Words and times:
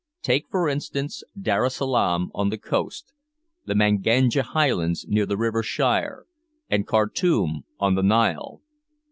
Take, 0.23 0.47
for 0.49 0.67
instance, 0.67 1.21
Darra 1.39 1.69
Salaam 1.69 2.31
on 2.33 2.49
the 2.49 2.57
coast, 2.57 3.13
the 3.67 3.75
Manganja 3.75 4.41
highlands 4.41 5.05
near 5.07 5.27
the 5.27 5.37
river 5.37 5.61
Shire, 5.61 6.25
and 6.71 6.87
Kartoum 6.87 7.65
on 7.79 7.93
the 7.93 8.01
Nile. 8.01 8.63